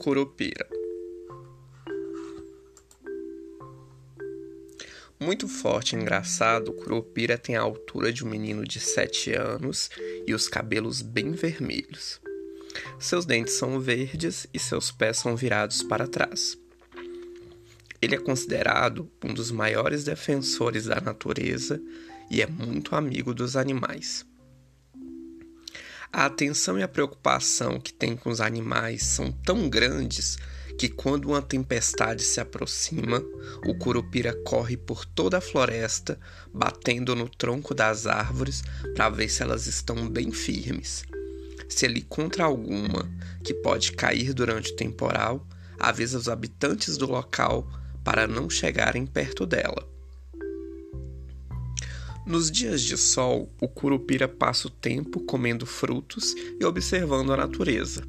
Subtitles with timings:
[0.00, 0.66] Curupira
[5.20, 9.90] Muito forte e engraçado, Curupira tem a altura de um menino de 7 anos
[10.26, 12.18] e os cabelos bem vermelhos.
[12.98, 16.56] Seus dentes são verdes e seus pés são virados para trás.
[18.00, 21.78] Ele é considerado um dos maiores defensores da natureza
[22.30, 24.29] e é muito amigo dos animais.
[26.12, 30.36] A atenção e a preocupação que tem com os animais são tão grandes
[30.76, 33.22] que, quando uma tempestade se aproxima,
[33.64, 36.18] o curupira corre por toda a floresta,
[36.52, 38.62] batendo no tronco das árvores
[38.96, 41.04] para ver se elas estão bem firmes.
[41.68, 43.08] Se ele encontra alguma
[43.44, 45.46] que pode cair durante o temporal,
[45.78, 47.70] avisa os habitantes do local
[48.02, 49.88] para não chegarem perto dela.
[52.30, 58.04] Nos dias de sol, o curupira passa o tempo comendo frutos e observando a natureza.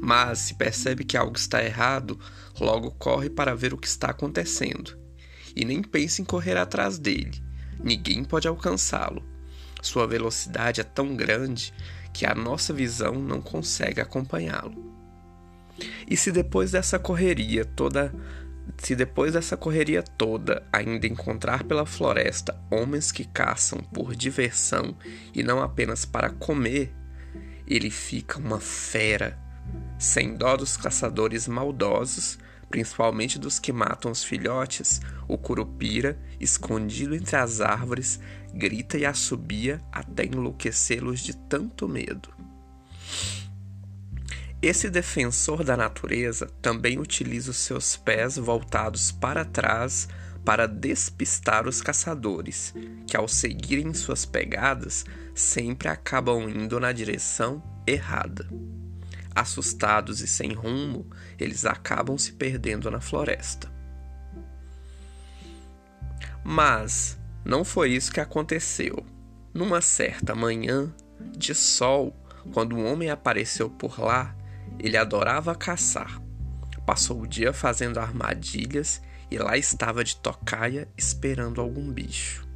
[0.00, 2.18] Mas se percebe que algo está errado,
[2.58, 4.96] logo corre para ver o que está acontecendo.
[5.54, 7.42] E nem pensa em correr atrás dele.
[7.78, 9.22] Ninguém pode alcançá-lo.
[9.82, 11.74] Sua velocidade é tão grande
[12.10, 14.94] que a nossa visão não consegue acompanhá-lo.
[16.08, 18.14] E se depois dessa correria toda
[18.78, 24.96] se depois dessa correria toda ainda encontrar pela floresta homens que caçam por diversão
[25.34, 26.94] e não apenas para comer,
[27.66, 29.38] ele fica uma fera,
[29.98, 32.38] sem dó dos caçadores maldosos,
[32.68, 38.18] principalmente dos que matam os filhotes, o curupira, escondido entre as árvores,
[38.52, 42.34] grita e assobia até enlouquecê-los de tanto medo.
[44.62, 50.08] Esse defensor da natureza também utiliza os seus pés voltados para trás
[50.44, 52.72] para despistar os caçadores,
[53.04, 55.04] que ao seguirem suas pegadas
[55.34, 58.48] sempre acabam indo na direção errada.
[59.34, 61.10] Assustados e sem rumo,
[61.40, 63.68] eles acabam se perdendo na floresta.
[66.44, 69.04] Mas não foi isso que aconteceu.
[69.52, 70.94] Numa certa manhã
[71.36, 72.16] de sol,
[72.52, 74.36] quando um homem apareceu por lá,
[74.78, 76.20] ele adorava caçar.
[76.84, 79.00] Passou o dia fazendo armadilhas
[79.30, 82.46] e lá estava de tocaia esperando algum bicho.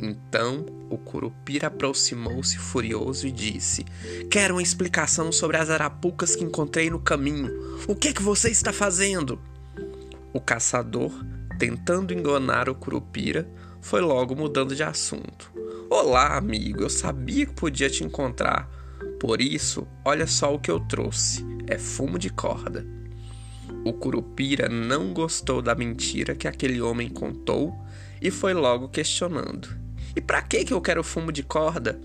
[0.00, 3.84] Então o curupira aproximou-se furioso e disse:
[4.30, 7.50] Quero uma explicação sobre as arapucas que encontrei no caminho.
[7.88, 9.40] O que, que você está fazendo?
[10.32, 11.12] O caçador,
[11.58, 13.48] tentando enganar o curupira,
[13.80, 15.50] foi logo mudando de assunto.
[15.90, 18.68] Olá, amigo, eu sabia que podia te encontrar.
[19.18, 22.86] Por isso, olha só o que eu trouxe: é fumo de corda.
[23.84, 27.74] O curupira não gostou da mentira que aquele homem contou
[28.22, 29.68] e foi logo questionando:
[30.14, 32.00] E para que que eu quero fumo de corda?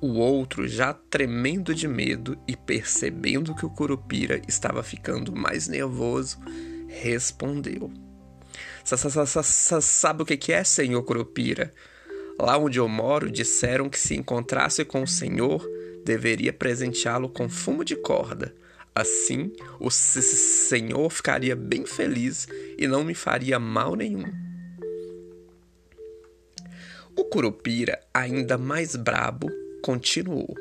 [0.00, 6.38] O outro, já tremendo de medo e percebendo que o curupira estava ficando mais nervoso,
[6.88, 7.90] respondeu:
[8.84, 11.72] Sabe o que é, senhor curupira?
[12.38, 15.66] Lá onde eu moro, disseram que se encontrasse com o Senhor,
[16.04, 18.54] deveria presenteá-lo com fumo de corda.
[18.94, 22.46] Assim, o Senhor ficaria bem feliz
[22.78, 24.32] e não me faria mal nenhum.
[27.16, 29.50] O Curupira, ainda mais brabo,
[29.82, 30.54] continuou: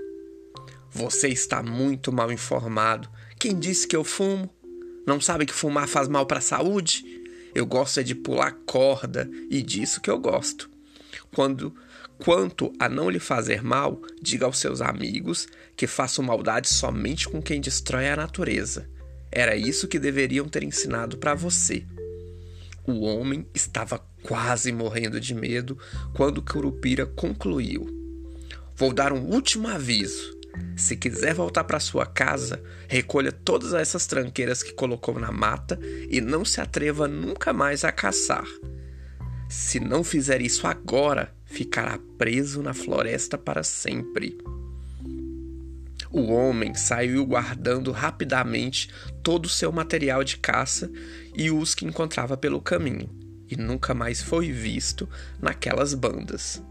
[0.92, 3.10] Você está muito mal informado.
[3.38, 4.50] Quem disse que eu fumo?
[5.06, 7.04] Não sabe que fumar faz mal para a saúde?
[7.54, 10.70] Eu gosto é de pular corda e disso que eu gosto.
[11.34, 11.74] Quando
[12.18, 17.42] Quanto a não lhe fazer mal, diga aos seus amigos que façam maldade somente com
[17.42, 18.90] quem destrói a natureza.
[19.32, 21.86] Era isso que deveriam ter ensinado para você.
[22.88, 25.78] O homem estava quase morrendo de medo
[26.14, 27.86] quando Curupira concluiu:
[28.76, 30.34] Vou dar um último aviso.
[30.78, 35.78] Se quiser voltar para sua casa, recolha todas essas tranqueiras que colocou na mata
[36.10, 38.48] e não se atreva nunca mais a caçar.
[39.48, 44.38] Se não fizer isso agora, ficará preso na floresta para sempre.
[46.12, 48.90] O homem saiu guardando rapidamente
[49.22, 50.90] todo o seu material de caça
[51.36, 53.10] e os que encontrava pelo caminho,
[53.50, 55.10] e nunca mais foi visto
[55.42, 56.64] naquelas bandas.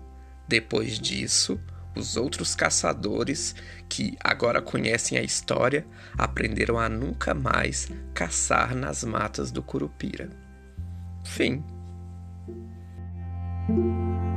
[0.49, 1.61] Depois disso,
[1.94, 3.55] os outros caçadores,
[3.88, 5.87] que agora conhecem a história,
[6.19, 10.31] aprenderam a nunca mais caçar nas matas do Curupira.
[11.25, 11.62] Fim.
[12.46, 12.58] Thank
[13.69, 14.34] you